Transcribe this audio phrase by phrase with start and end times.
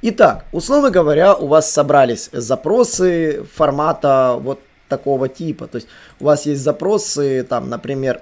[0.00, 5.66] Итак, условно говоря, у вас собрались запросы формата вот такого типа.
[5.66, 5.88] То есть
[6.20, 8.20] у вас есть запросы, там, например,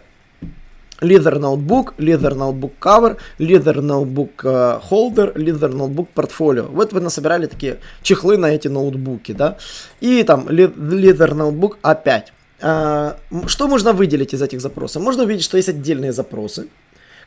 [1.02, 4.42] Leather Notebook, Leather Notebook Cover, Leather Notebook
[4.90, 6.66] Holder, Leather Notebook Portfolio.
[6.70, 9.58] Вот вы насобирали такие чехлы на эти ноутбуки, да.
[10.00, 12.22] И там Leather Notebook A5.
[12.58, 13.14] Uh,
[13.48, 15.02] что можно выделить из этих запросов?
[15.02, 16.68] Можно увидеть, что есть отдельные запросы,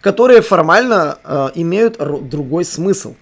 [0.01, 3.13] которые формально uh, имеют другой смысл.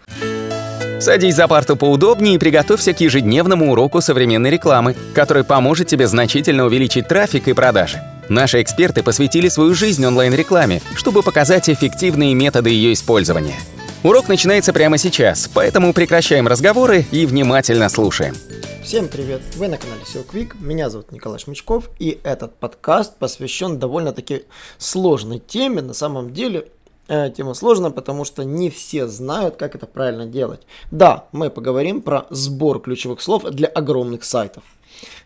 [1.00, 6.66] Садись за парту поудобнее и приготовься к ежедневному уроку современной рекламы, который поможет тебе значительно
[6.66, 8.02] увеличить трафик и продажи.
[8.30, 13.56] Наши эксперты посвятили свою жизнь онлайн-рекламе, чтобы показать эффективные методы ее использования.
[14.04, 18.36] Урок начинается прямо сейчас, поэтому прекращаем разговоры и внимательно слушаем.
[18.84, 19.42] Всем привет!
[19.56, 24.46] Вы на канале SEO Quick, меня зовут Николай Шмичков, и этот подкаст посвящен довольно-таки
[24.78, 25.82] сложной теме.
[25.82, 26.70] На самом деле,
[27.08, 30.62] тема сложная, потому что не все знают, как это правильно делать.
[30.92, 34.64] Да, мы поговорим про сбор ключевых слов для огромных сайтов.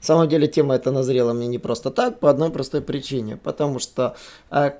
[0.02, 3.80] На самом деле тема эта назрела мне не просто так, по одной простой причине, потому
[3.80, 4.16] что
[4.50, 4.72] э,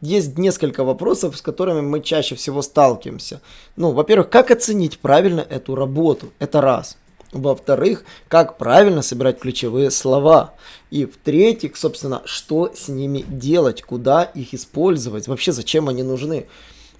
[0.00, 3.40] есть несколько вопросов, с которыми мы чаще всего сталкиваемся.
[3.76, 6.32] Ну, во-первых, как оценить правильно эту работу?
[6.38, 6.96] Это раз.
[7.32, 10.54] Во-вторых, как правильно собирать ключевые слова.
[10.90, 16.46] И в-третьих, собственно, что с ними делать, куда их использовать, вообще зачем они нужны.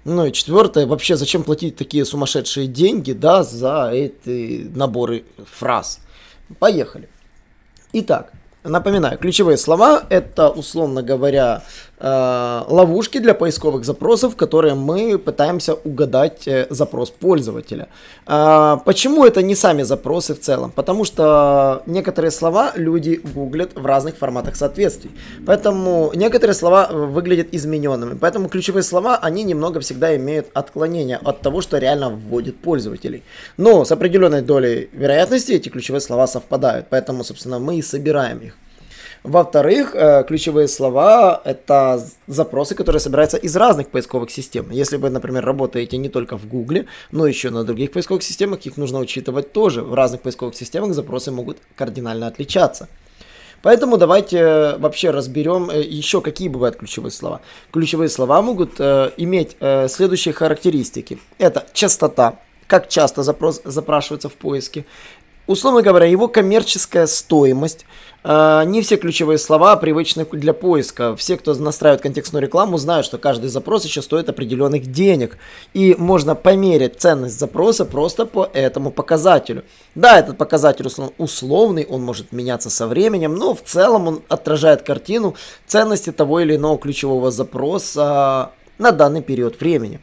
[0.03, 5.99] Ну и четвертое, вообще зачем платить такие сумасшедшие деньги, да, за эти наборы фраз.
[6.59, 7.09] Поехали.
[7.93, 8.31] Итак,
[8.67, 11.63] напоминаю, ключевые слова это, условно говоря,
[11.99, 17.87] э, ловушки для поисковых запросов, которые мы пытаемся угадать э, запрос пользователя.
[18.27, 20.71] Э, почему это не сами запросы в целом?
[20.71, 25.11] Потому что некоторые слова люди гуглят в разных форматах соответствий.
[25.45, 28.17] Поэтому некоторые слова выглядят измененными.
[28.19, 33.23] Поэтому ключевые слова, они немного всегда имеют отклонение от того, что реально вводит пользователей.
[33.57, 36.87] Но с определенной долей вероятности эти ключевые слова совпадают.
[36.89, 38.56] Поэтому, собственно, мы и собираем их.
[39.23, 44.69] Во-вторых, э, ключевые слова– это запросы, которые собираются из разных поисковых систем.
[44.71, 48.77] Если вы, например, работаете не только в Гугле, но еще на других поисковых системах, их
[48.77, 49.81] нужно учитывать тоже.
[49.81, 52.87] В разных поисковых системах запросы могут кардинально отличаться.
[53.61, 57.41] Поэтому давайте вообще разберем э, еще, какие бывают ключевые слова.
[57.71, 61.19] Ключевые слова могут э, иметь э, следующие характеристики.
[61.39, 64.85] Это частота, как часто запрос запрашивается в поиске.
[65.47, 67.85] Условно говоря, его коммерческая стоимость–
[68.29, 71.15] Э, не все ключевые слова привычны для поиска.
[71.15, 75.37] Все, кто настраивает контекстную рекламу, знают, что каждый запрос еще стоит определенных денег.
[75.73, 79.63] И можно померить ценность запроса просто по этому показателю.
[79.95, 80.87] Да, этот показатель
[81.17, 86.57] условный, он может меняться со временем, но в целом он отражает картину ценности того или
[86.57, 90.01] иного ключевого запроса на данный период времени.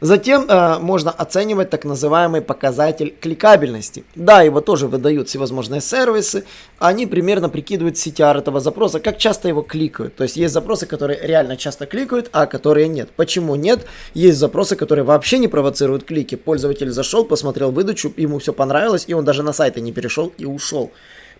[0.00, 4.04] Затем э, можно оценивать так называемый показатель кликабельности.
[4.14, 6.44] Да, его тоже выдают всевозможные сервисы.
[6.78, 10.14] Они примерно прикидывают CTR этого запроса, как часто его кликают.
[10.14, 13.08] То есть есть запросы, которые реально часто кликают, а которые нет.
[13.16, 13.86] Почему нет?
[14.12, 16.34] Есть запросы, которые вообще не провоцируют клики.
[16.34, 20.44] Пользователь зашел, посмотрел выдачу, ему все понравилось, и он даже на сайты не перешел и
[20.44, 20.92] ушел.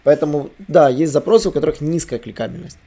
[0.02, 2.78] Поэтому, да, есть запросы, у которых низкая кликабельность.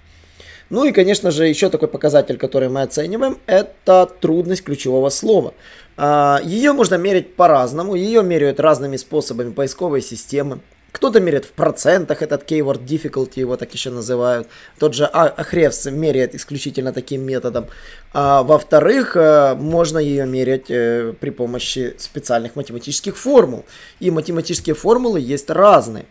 [0.69, 5.53] Ну и, конечно же, еще такой показатель, который мы оцениваем, это трудность ключевого слова.
[5.97, 10.59] А, ее можно мерить по-разному, ее меряют разными способами поисковой системы.
[10.91, 14.47] Кто-то меряет в процентах этот keyword difficulty, его так еще называют.
[14.79, 17.67] Тот же Ахревс меряет исключительно таким методом.
[18.13, 23.65] А, во-вторых, э, можно ее мерять э, при помощи специальных математических формул.
[23.99, 26.05] И математические формулы есть разные.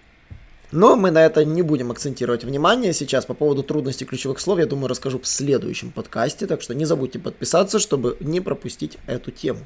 [0.70, 3.24] Но мы на это не будем акцентировать внимание сейчас.
[3.24, 6.46] По поводу трудностей ключевых слов, я думаю, расскажу в следующем подкасте.
[6.46, 9.60] Так что не забудьте подписаться, чтобы не пропустить эту тему.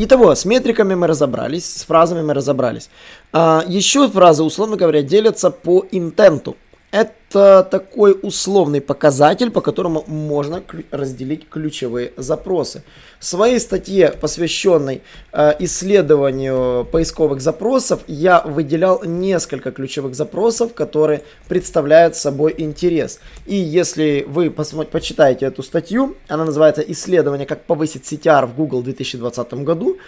[0.00, 2.88] Итого, с метриками мы разобрались, с фразами мы разобрались.
[3.32, 6.56] А, еще фразы, условно говоря, делятся по интенту.
[6.90, 12.82] Это такой условный показатель, по которому можно разделить ключевые запросы.
[13.20, 22.16] В своей статье, посвященной э, исследованию поисковых запросов, я выделял несколько ключевых запросов, которые представляют
[22.16, 23.20] собой интерес.
[23.44, 28.84] И если вы почитаете эту статью, она называется «Исследование, как повысить CTR в Google в
[28.84, 29.98] 2020 году»,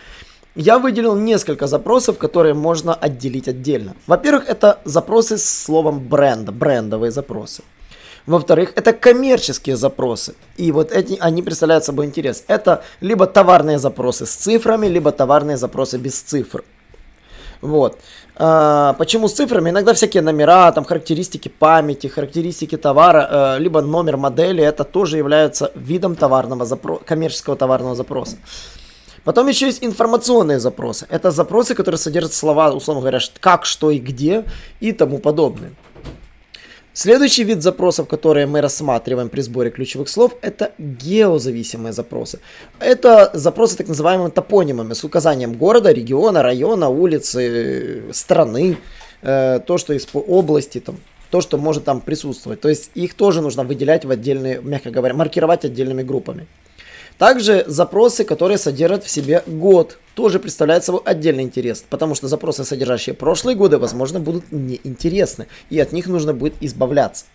[0.54, 3.94] я выделил несколько запросов, которые можно отделить отдельно.
[4.06, 7.62] Во-первых, это запросы с словом бренда, брендовые запросы.
[8.26, 10.34] Во-вторых, это коммерческие запросы.
[10.56, 12.44] И вот эти, они представляют собой интерес.
[12.48, 16.62] Это либо товарные запросы с цифрами, либо товарные запросы без цифр.
[17.62, 17.98] Вот.
[18.36, 19.70] А, почему с цифрами?
[19.70, 25.70] Иногда всякие номера, там характеристики памяти, характеристики товара, э, либо номер модели, это тоже является
[25.74, 28.36] видом товарного запроса, коммерческого товарного запроса.
[29.24, 31.06] Потом еще есть информационные запросы.
[31.10, 34.44] Это запросы, которые содержат слова, условно говоря, как, что и где
[34.80, 35.72] и тому подобное.
[36.92, 42.40] Следующий вид запросов, которые мы рассматриваем при сборе ключевых слов, это геозависимые запросы.
[42.80, 48.76] Это запросы так называемыми топонимами с указанием города, региона, района, улицы, страны,
[49.22, 50.96] э, то, что из области, там,
[51.30, 52.60] то, что может там присутствовать.
[52.60, 56.48] То есть их тоже нужно выделять в отдельные, мягко говоря, маркировать отдельными группами.
[57.20, 62.64] Также запросы, которые содержат в себе год, тоже представляют собой отдельный интерес, потому что запросы,
[62.64, 67.26] содержащие прошлые годы, возможно, будут неинтересны, и от них нужно будет избавляться.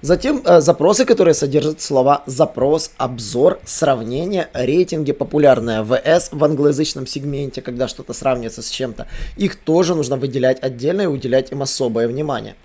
[0.00, 7.62] Затем э, запросы, которые содержат слова запрос, обзор, сравнение, рейтинги, популярное ВС в англоязычном сегменте,
[7.62, 9.06] когда что-то сравнивается с чем-то.
[9.36, 12.56] Их тоже нужно выделять отдельно и уделять им особое внимание.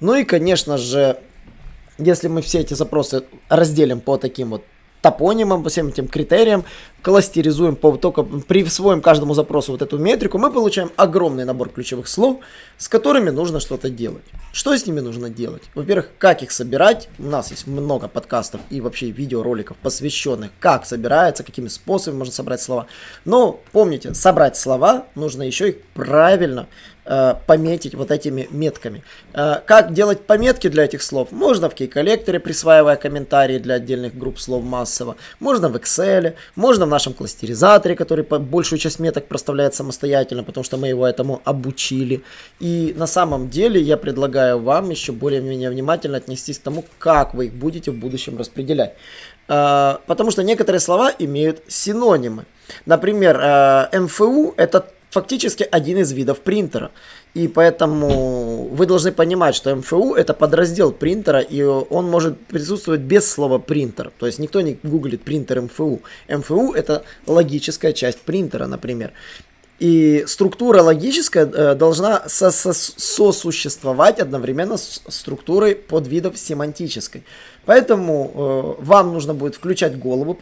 [0.00, 1.18] Ну и, конечно же,
[1.98, 4.64] если мы все эти запросы разделим по таким вот
[5.02, 6.64] топонимам, по всем этим критериям,
[7.02, 12.38] кластеризуем, по, только присвоим каждому запросу вот эту метрику, мы получаем огромный набор ключевых слов,
[12.78, 14.22] с которыми нужно что-то делать.
[14.52, 15.62] Что с ними нужно делать?
[15.74, 17.08] Во-первых, как их собирать.
[17.18, 22.62] У нас есть много подкастов и вообще видеороликов, посвященных, как собирается, какими способами можно собрать
[22.62, 22.86] слова.
[23.24, 26.68] Но помните, собрать слова нужно еще их правильно
[27.04, 29.02] пометить вот этими метками.
[29.34, 31.32] Э, как делать пометки для этих слов?
[31.32, 35.16] Можно в кей-коллекторе, присваивая комментарии для отдельных групп слов массово.
[35.40, 40.76] Можно в Excel, можно в нашем кластеризаторе, который большую часть меток проставляет самостоятельно, потому что
[40.76, 42.22] мы его этому обучили.
[42.60, 47.46] И на самом деле я предлагаю вам еще более-менее внимательно отнестись к тому, как вы
[47.46, 48.94] их будете в будущем распределять.
[49.48, 52.44] Э, потому что некоторые слова имеют синонимы.
[52.86, 56.90] Например, МФУ это фактически один из видов принтера.
[57.34, 63.30] И поэтому вы должны понимать, что МФУ это подраздел принтера, и он может присутствовать без
[63.30, 64.10] слова принтер.
[64.18, 66.00] То есть никто не гуглит принтер МФУ.
[66.28, 69.12] МФУ это логическая часть принтера, например.
[69.78, 77.24] И структура логическая э, должна сосуществовать одновременно с структурой подвидов семантической.
[77.66, 80.38] Поэтому э, вам нужно будет включать голову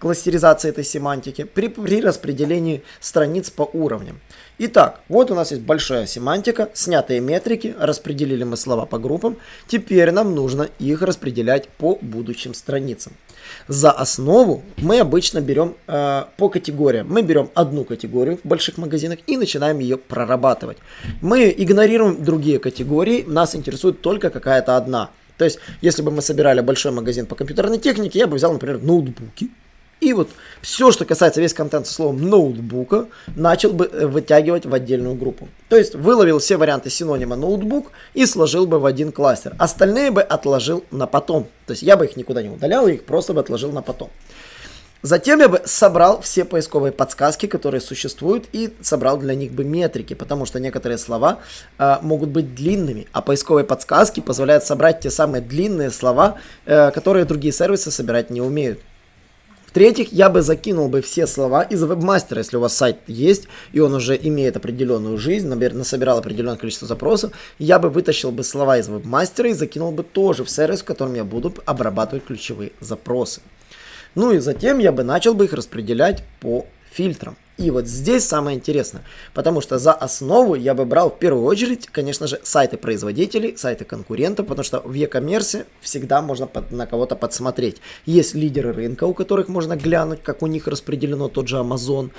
[0.00, 4.18] кластеризации этой семантики при, при распределении страниц по уровням.
[4.58, 9.36] Итак, вот у нас есть большая семантика, снятые метрики, распределили мы слова по группам,
[9.68, 13.12] теперь нам нужно их распределять по будущим страницам.
[13.68, 17.08] За основу мы обычно берем э, по категориям.
[17.08, 20.78] Мы берем одну категорию в больших магазинах и начинаем ее прорабатывать.
[21.20, 25.10] Мы игнорируем другие категории, нас интересует только какая-то одна.
[25.36, 28.82] То есть, если бы мы собирали большой магазин по компьютерной технике, я бы взял, например,
[28.82, 29.50] ноутбуки,
[30.00, 30.30] и вот
[30.62, 33.06] все, что касается весь контент со словом ноутбука,
[33.36, 35.48] начал бы э, вытягивать в отдельную группу.
[35.68, 39.54] То есть выловил все варианты синонима ноутбук и сложил бы в один кластер.
[39.58, 41.48] Остальные бы отложил на потом.
[41.66, 44.10] То есть я бы их никуда не удалял, их просто бы отложил на потом.
[45.02, 50.12] Затем я бы собрал все поисковые подсказки, которые существуют, и собрал для них бы метрики,
[50.12, 51.38] потому что некоторые слова
[51.78, 56.36] э, могут быть длинными, а поисковые подсказки позволяют собрать те самые длинные слова,
[56.66, 58.80] э, которые другие сервисы собирать не умеют.
[59.70, 63.78] В-третьих, я бы закинул бы все слова из вебмастера, если у вас сайт есть, и
[63.78, 67.30] он уже имеет определенную жизнь, наверное, собирал определенное количество запросов,
[67.60, 71.14] я бы вытащил бы слова из вебмастера и закинул бы тоже в сервис, в котором
[71.14, 73.42] я буду обрабатывать ключевые запросы.
[74.16, 77.36] Ну и затем я бы начал бы их распределять по фильтрам.
[77.60, 79.02] И вот здесь самое интересное,
[79.34, 83.84] потому что за основу я бы брал в первую очередь, конечно же, сайты производителей, сайты
[83.84, 87.82] конкурентов, потому что в e-commerce всегда можно под, на кого-то подсмотреть.
[88.06, 92.12] Есть лидеры рынка, у которых можно глянуть, как у них распределено тот же Amazon,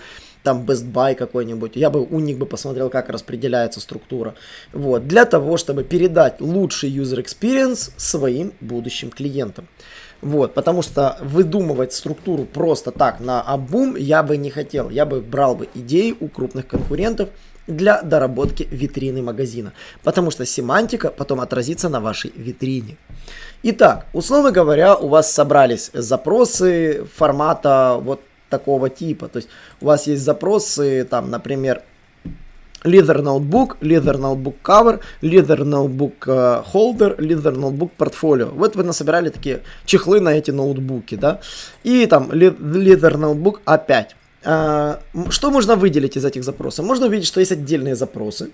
[0.43, 4.35] там Best Buy какой-нибудь, я бы у них бы посмотрел, как распределяется структура.
[4.73, 9.67] Вот, для того, чтобы передать лучший user experience своим будущим клиентам.
[10.21, 14.89] Вот, потому что выдумывать структуру просто так на обум я бы не хотел.
[14.89, 17.29] Я бы брал бы идеи у крупных конкурентов
[17.67, 19.73] для доработки витрины магазина.
[20.03, 22.97] Потому что семантика потом отразится на вашей витрине.
[23.63, 29.27] Итак, условно говоря, у вас собрались запросы формата вот такого типа.
[29.27, 29.49] То есть
[29.79, 31.81] у вас есть запросы, там, например,
[32.83, 38.51] Leather Notebook, Leather Notebook Cover, Leather Notebook uh, Holder, Leather Notebook Portfolio.
[38.53, 41.39] Вот вы насобирали такие чехлы на эти ноутбуки, да.
[41.83, 44.05] И там Leather Notebook A5.
[44.43, 44.97] Uh,
[45.29, 46.85] что можно выделить из этих запросов?
[46.85, 48.51] Можно увидеть, что есть отдельные запросы,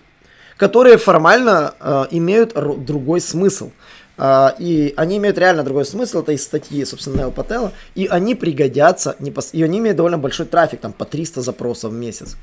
[0.57, 2.53] которые формально uh, имеют
[2.85, 3.71] другой смысл.
[4.17, 8.33] А, и они имеют реально другой смысл, это из статьи, собственно, Нео Пателла, и они
[8.33, 9.15] пригодятся,
[9.51, 12.35] и они имеют довольно большой трафик, там по 300 запросов в месяц.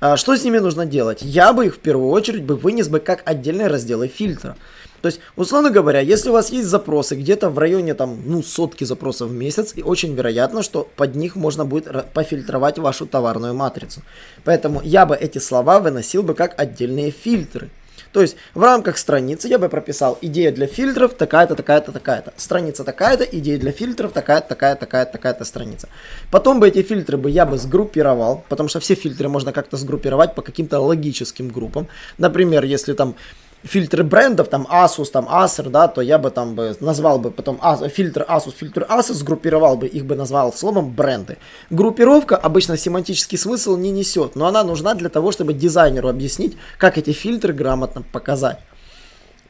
[0.00, 1.22] А, что с ними нужно делать?
[1.22, 4.56] Я бы их в первую очередь бы вынес бы как отдельные разделы фильтра.
[5.00, 8.84] То есть, условно говоря, если у вас есть запросы где-то в районе там, ну, сотки
[8.84, 14.00] запросов в месяц, и очень вероятно, что под них можно будет пофильтровать вашу товарную матрицу.
[14.44, 17.68] Поэтому я бы эти слова выносил бы как отдельные фильтры.
[18.14, 22.32] То есть в рамках страницы я бы прописал идея для фильтров такая-то, такая-то, такая-то.
[22.36, 25.88] Страница такая-то, идея для фильтров такая-то, такая-то, такая-то, такая-то страница.
[26.30, 30.36] Потом бы эти фильтры бы я бы сгруппировал, потому что все фильтры можно как-то сгруппировать
[30.36, 31.88] по каким-то логическим группам.
[32.16, 33.16] Например, если там
[33.64, 37.58] фильтры брендов, там Asus, там Acer, да, то я бы там бы назвал бы потом
[37.62, 41.38] As, фильтр Asus, фильтр Asus, сгруппировал бы, их бы назвал словом бренды.
[41.70, 46.98] Группировка обычно семантический смысл не несет, но она нужна для того, чтобы дизайнеру объяснить, как
[46.98, 48.58] эти фильтры грамотно показать.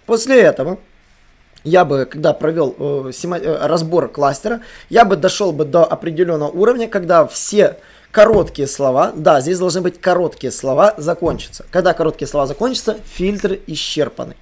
[0.07, 0.79] После этого
[1.65, 6.51] я бы, когда провел э, сема, э, разбор кластера, я бы дошел бы до определенного
[6.51, 7.79] уровня, когда все
[8.15, 11.67] короткие слова, да, здесь должны быть короткие слова, закончатся.
[11.73, 14.37] Когда короткие слова закончатся, фильтр исчерпаны.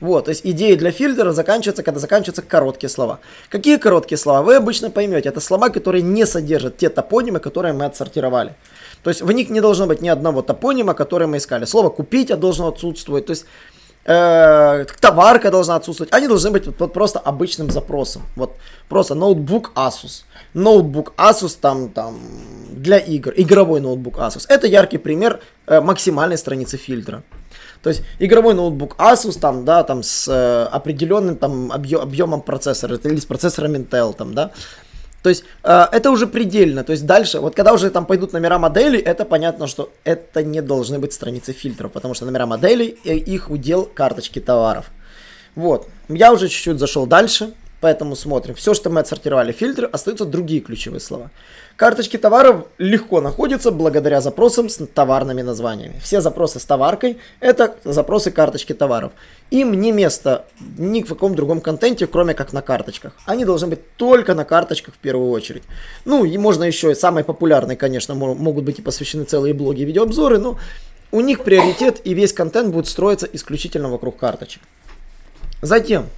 [0.00, 3.20] Вот, то есть идеи для фильтра заканчиваются, когда заканчиваются короткие слова.
[3.50, 4.40] Какие короткие слова?
[4.40, 5.28] Вы обычно поймете.
[5.28, 8.54] Это слова, которые не содержат те топонимы, которые мы отсортировали.
[9.02, 11.66] То есть в них не должно быть ни одного топонима, который мы искали.
[11.66, 13.26] Слово купить должно отсутствовать.
[13.26, 13.44] То есть
[14.04, 16.12] э, товарка должна отсутствовать.
[16.12, 18.22] Они должны быть вот, просто обычным запросом.
[18.36, 18.56] Вот
[18.88, 20.24] просто ноутбук Asus.
[20.54, 22.18] Ноутбук Asus там, там
[22.70, 23.32] для игр.
[23.36, 24.46] Игровой ноутбук Asus.
[24.48, 27.22] Это яркий пример э, максимальной страницы фильтра.
[27.82, 32.98] То есть игровой ноутбук Asus там, да, там с э, определенным там объем, объемом процессора
[33.04, 34.50] или с процессором Intel там, да.
[35.22, 36.82] То есть э, это уже предельно.
[36.84, 40.62] То есть дальше, вот когда уже там пойдут номера моделей, это понятно, что это не
[40.62, 44.90] должны быть страницы фильтров, потому что номера моделей, э, их удел карточки товаров.
[45.54, 45.88] Вот.
[46.08, 47.52] Я уже чуть-чуть зашел дальше.
[47.80, 48.54] Поэтому смотрим.
[48.54, 51.30] Все, что мы отсортировали фильтры, остаются другие ключевые слова.
[51.76, 55.98] Карточки товаров легко находятся благодаря запросам с товарными названиями.
[56.02, 59.12] Все запросы с товаркой– это запросы карточки товаров.
[59.50, 60.44] Им не место
[60.76, 63.14] ни в каком другом контенте, кроме как на карточках.
[63.24, 65.62] Они должны быть только на карточках в первую очередь.
[66.04, 70.38] Ну, и можно еще, самые популярные, конечно, могут быть и посвящены целые блоги и видеообзоры,
[70.38, 70.58] но
[71.12, 74.60] у них приоритет и весь контент будет строиться исключительно вокруг карточек.
[75.62, 76.06] Затем–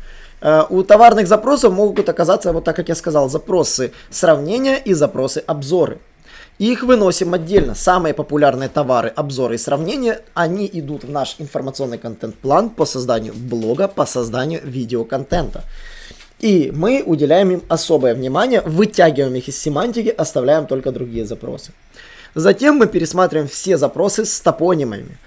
[0.71, 5.99] у товарных запросов могут оказаться, вот так как я сказал, запросы сравнения и запросы обзоры.
[6.59, 7.75] Их выносим отдельно.
[7.75, 13.89] Самые популярные товары, обзоры и сравнения, они идут в наш информационный контент-план по созданию блога,
[13.89, 15.65] по созданию видеоконтента.
[16.39, 21.73] И мы уделяем им особое внимание, вытягиваем их из семантики, оставляем только другие запросы.
[22.35, 25.19] Затем мы пересматриваем все запросы с топонимами.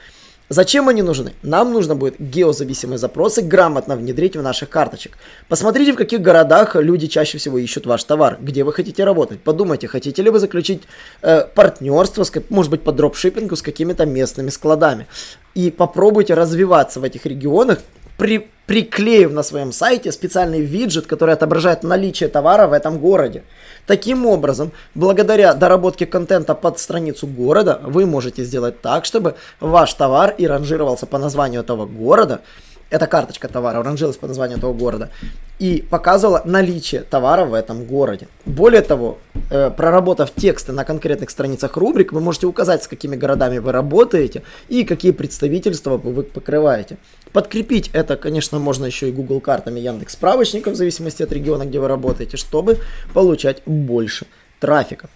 [0.49, 1.33] Зачем они нужны?
[1.41, 5.17] Нам нужно будет геозависимые запросы грамотно внедрить в наших карточек.
[5.49, 9.41] Посмотрите, в каких городах люди чаще всего ищут ваш товар, где вы хотите работать.
[9.41, 10.83] Подумайте, хотите ли вы заключить
[11.23, 15.07] э, партнерство, с, может быть, по дропшиппингу с какими-то местными складами.
[15.55, 17.79] И попробуйте развиваться в этих регионах,
[18.17, 23.43] при, приклеив на своем сайте специальный виджет, который отображает наличие товара в этом городе.
[23.85, 30.33] Таким образом, благодаря доработке контента под страницу города, вы можете сделать так, чтобы ваш товар
[30.37, 32.41] и ранжировался по названию этого города,
[32.91, 35.09] эта карточка товара ранжилась по названию этого города
[35.57, 38.27] и показывала наличие товара в этом городе.
[38.45, 39.17] Более того,
[39.49, 44.43] э, проработав тексты на конкретных страницах рубрик, вы можете указать, с какими городами вы работаете
[44.69, 46.97] и какие представительства вы покрываете.
[47.35, 51.81] Подкрепить это, конечно, можно еще и Google картами Яндекс справочником, в зависимости от региона, где
[51.81, 52.77] вы работаете, чтобы
[53.13, 54.25] получать больше
[54.61, 55.09] трафика.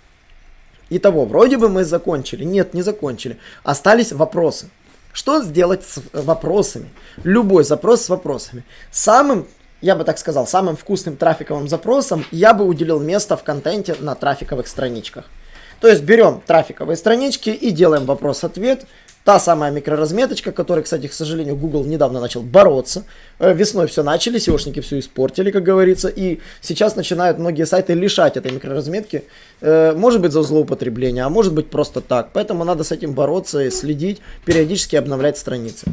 [0.90, 2.44] Итого, вроде бы мы закончили.
[2.44, 3.38] Нет, не закончили.
[3.64, 4.70] Остались вопросы.
[5.14, 6.90] Что сделать с вопросами?
[7.24, 8.66] Любой запрос с вопросами.
[8.92, 9.48] Самым,
[9.80, 14.14] я бы так сказал, самым вкусным трафиковым запросом я бы уделил место в контенте на
[14.16, 15.24] трафиковых страничках.
[15.82, 18.86] То есть берем трафиковые странички и делаем вопрос-ответ,
[19.26, 23.04] Та самая микроразметочка, которой, кстати, к сожалению, Google недавно начал бороться.
[23.38, 28.38] Э, весной все начали, SEOшники все испортили, как говорится, и сейчас начинают многие сайты лишать
[28.38, 29.26] этой микроразметки.
[29.62, 32.30] Э, может быть за злоупотребление, а может быть просто так.
[32.34, 35.86] Поэтому надо с этим бороться и следить, периодически обновлять страницы.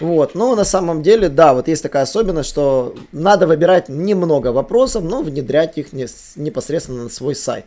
[0.00, 5.04] Вот, но на самом деле, да, вот есть такая особенность, что надо выбирать немного вопросов,
[5.04, 7.66] но внедрять их непосредственно на свой сайт.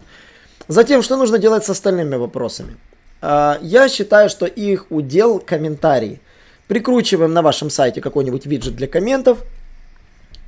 [0.68, 2.76] Затем, что нужно делать с остальными вопросами?
[3.22, 6.20] А, я считаю, что их удел комментарии.
[6.68, 9.38] Прикручиваем на вашем сайте какой-нибудь виджет для комментов.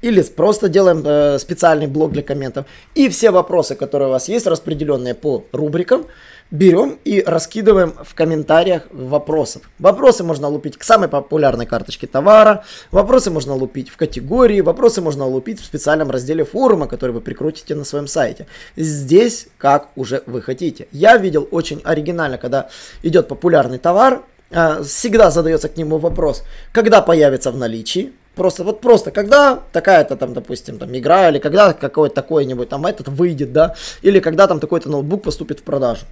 [0.01, 2.65] или просто делаем э, специальный блок для комментов.
[2.95, 6.05] И все вопросы, которые у вас есть, распределенные по рубрикам,
[6.51, 9.63] берем и раскидываем в комментариях вопросов.
[9.77, 15.25] Вопросы можно лупить к самой популярной карточке товара, вопросы можно лупить в категории, вопросы можно
[15.25, 18.47] лупить в специальном разделе форума, который вы прикрутите на своем сайте.
[18.75, 20.87] Здесь как уже вы хотите.
[20.91, 22.69] Я видел очень оригинально, когда
[23.03, 28.79] идет популярный товар, э, всегда задается к нему вопрос, когда появится в наличии, Просто, вот
[28.79, 33.75] просто, когда такая-то там, допустим, там игра, или когда какой-то такой-нибудь там этот выйдет, да,
[34.01, 36.05] или когда там такой-то ноутбук поступит в продажу.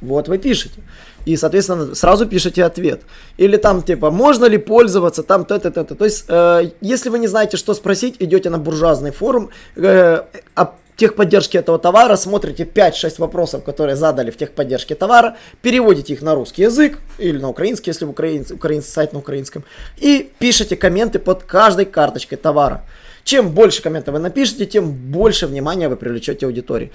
[0.00, 0.80] Вот вы пишете.
[1.24, 3.02] И, соответственно, сразу пишете ответ.
[3.38, 5.94] Или там, типа, можно ли пользоваться, там, то-то, то-то.
[5.94, 10.22] То есть, э, если вы не знаете, что спросить, идете на буржуазный форум, э,
[10.54, 16.34] а техподдержки этого товара, смотрите 5-6 вопросов, которые задали в техподдержке товара, переводите их на
[16.34, 19.64] русский язык или на украинский, если украинский, украинский сайт на украинском,
[19.98, 22.84] и пишите комменты под каждой карточкой товара.
[23.26, 26.92] Чем больше комментов вы напишете, тем больше внимания вы привлечете аудитории.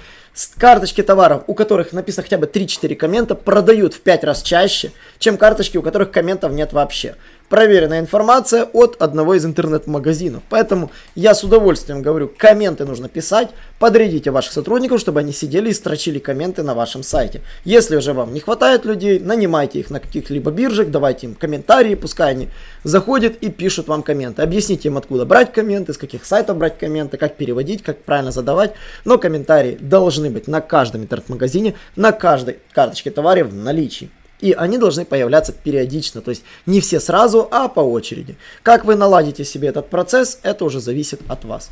[0.57, 5.35] Карточки товаров, у которых написано хотя бы 3-4 коммента, продают в 5 раз чаще, чем
[5.35, 7.15] карточки, у которых комментов нет вообще
[7.51, 10.41] проверенная информация от одного из интернет-магазинов.
[10.49, 15.73] Поэтому я с удовольствием говорю, комменты нужно писать, подрядите ваших сотрудников, чтобы они сидели и
[15.73, 17.41] строчили комменты на вашем сайте.
[17.65, 22.31] Если уже вам не хватает людей, нанимайте их на каких-либо биржах, давайте им комментарии, пускай
[22.31, 22.47] они
[22.85, 24.41] заходят и пишут вам комменты.
[24.41, 28.75] Объясните им, откуда брать комменты, с каких сайтов брать комменты, как переводить, как правильно задавать.
[29.03, 34.09] Но комментарии должны быть на каждом интернет-магазине, на каждой карточке товара в наличии.
[34.41, 38.35] И они должны появляться периодично, то есть не все сразу, а по очереди.
[38.63, 41.69] Как вы наладите себе этот процесс, это уже зависит от вас.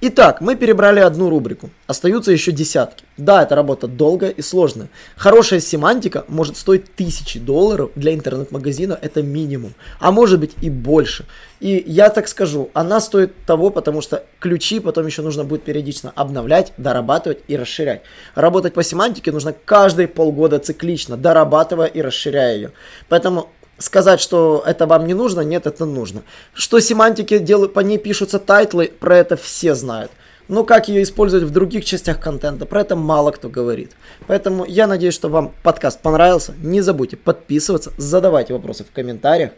[0.00, 1.70] Итак, мы перебрали одну рубрику.
[1.88, 3.04] Остаются еще десятки.
[3.16, 4.90] Да, эта работа долгая и сложная.
[5.16, 9.74] Хорошая семантика может стоить тысячи долларов для интернет-магазина, это минимум.
[9.98, 11.24] А может быть и больше.
[11.58, 16.12] И я так скажу, она стоит того, потому что ключи потом еще нужно будет периодично
[16.14, 18.02] обновлять, дорабатывать и расширять.
[18.36, 22.72] Работать по семантике нужно каждые полгода циклично, дорабатывая и расширяя ее.
[23.08, 26.22] Поэтому сказать, что это вам не нужно, нет, это нужно.
[26.52, 30.10] Что семантику делают, по ней пишутся title ы, про это все знают.
[30.48, 33.92] Но как ее использовать в других частях контента, про это мало кто говорит.
[34.26, 36.54] Поэтому я надеюсь, что вам подкаст понравился.
[36.62, 39.50] Не забудьте подписываться, задавайте вопросы в комментариях.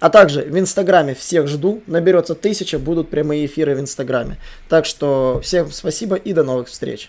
[0.00, 1.80] А также в Инстаграме всех жду.
[1.86, 4.36] Наберется тысяча, будут прямые эфиры в Инстаграме.
[4.68, 7.08] Так что всем спасибо и до новых встреч.